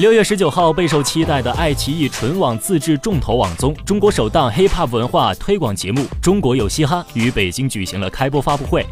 [0.00, 8.82] 六月十九号，备受期待的爱奇艺纯网自制重头网综、中国首档 hiphop 文化推广节目《中国有嘻哈》于北京举行了开播发布会。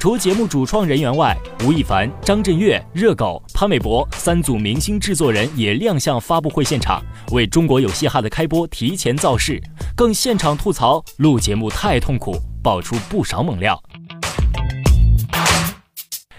[0.00, 7.00] 除节目主创人员外，吴亦凡、张震岳、热狗、潘玮柏三组明星制作人也亮相发布会现场，
[7.30, 9.62] 为《中国有嘻哈》的开播提前造势，
[9.94, 13.80] 更现场吐槽录节目太痛苦，爆出不少猛料。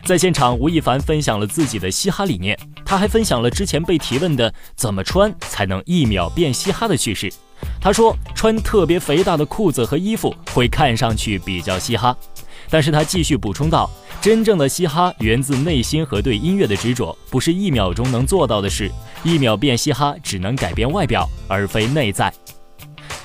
[0.06, 2.58] 在现场，吴亦凡分享了自己的嘻哈理念，
[2.90, 7.32] 他还分享了之前被提问的怎么穿才能一秒变嘻哈的趣事。
[7.80, 12.18] 他说，穿特别肥大的裤子和衣服会看上去比较嘻哈，
[12.68, 13.88] 但是他继续补充道，
[14.20, 18.90] 真正的嘻哈源自内心和对音乐的执着，不是一秒钟能做到的事。
[19.22, 22.34] 一秒变嘻哈只能改变外表，而非内在。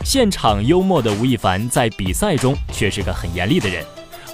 [0.04, 3.82] 现场幽默的吴亦凡在比赛中却是个很严厉的人。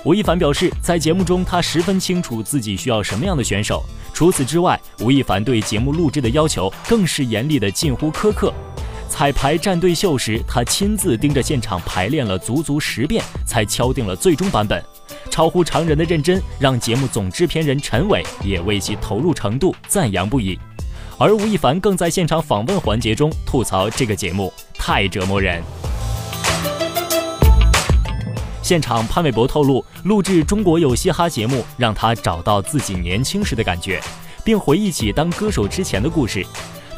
[0.03, 3.85] 吴亦凡表示，在节目中，他十分清楚自己需要什么样的选手。
[4.15, 8.53] 除此之外，吴亦凡对节目录制的要求更是严厉的近乎苛刻。
[9.11, 14.83] 彩排战队秀时，他亲自盯着现场排练了足足十遍，才敲定了最终版本。
[15.29, 20.59] 超乎常人的认真，让节目总制片人陈伟也为其投入程度赞扬不已。
[21.19, 25.63] 而吴亦凡更在现场访问环节中吐槽这个节目太折磨人。
[28.63, 34.01] 现场，潘玮柏透露，录制《中国有嘻哈》节目让他找到自己年轻时的感觉，
[34.45, 36.47] 并回忆起当歌手之前的故事。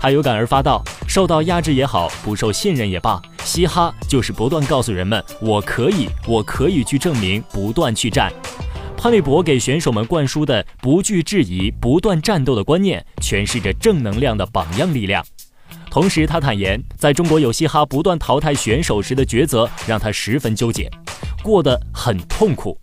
[0.01, 8.33] 他有感而发道：“受到压制也好，不受信任也罢，嘻哈就是不断告诉人们，我可以，我可以去证明，不断去战。”
[8.99, 15.25] 潘玮柏给选手们灌输的不惧质疑、不断战斗的观念，诠释着正能量的榜样力量。
[15.89, 20.91] 同时，他坦言，在中国有嘻哈不断淘汰选手时的抉择，让他十分纠结。
[21.43, 22.79] 过得很痛苦，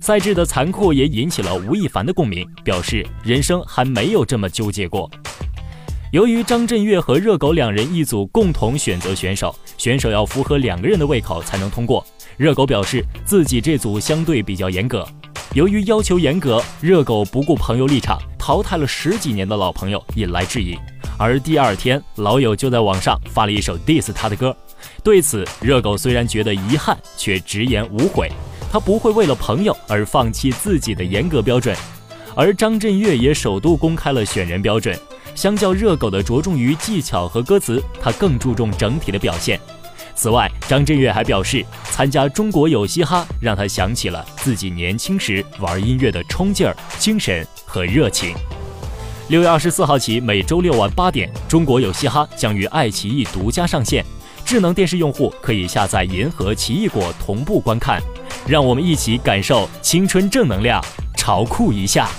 [0.00, 5.08] 赛制的残酷也引起了吴亦凡的共鸣，表示人生还没有这么纠结过。
[6.12, 12.04] 由于张震岳和热狗两人一组共同选择选手，选手要符合两个人的胃口才能通过。
[12.36, 15.06] 热狗表示自己这组相对比较严格，
[15.54, 20.76] 由于要求严格，热狗不顾朋友立场，淘汰了十几年的老朋友，引来质疑。
[21.22, 24.54] 而第二天，老友就在网上发了一首 diss 他的歌。
[25.04, 28.28] 对此，热狗虽然觉得遗憾，却直言无悔。
[28.72, 31.76] 他不会为了朋友而放弃自己的严格标准。
[32.34, 34.98] 而张震岳也首度公开了选人标准，
[35.36, 39.60] 相较热狗的着重于技巧和歌词，他更注重整体的表现。
[40.16, 48.34] 此外，张震岳还表示，参加《中国有嘻哈》让他想起了自己年轻时玩音乐的冲劲儿、精神和热情。
[49.32, 54.04] 六月二十四号起，每周六晚八点，《中国有嘻哈》将于爱奇艺独家上线。
[54.44, 57.98] 智能电视用户可以下载银河奇异果同步观看，
[58.46, 60.84] 让我们一起感受青春正能量，
[61.16, 62.10] 潮酷一下。